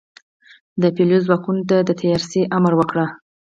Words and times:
د 0.81 0.83
پلیو 0.95 1.23
ځواکونو 1.25 1.61
ته 1.69 1.77
د 1.87 1.89
تیارسئ 1.99 2.41
امر 2.57 2.71
وکړ. 2.77 2.97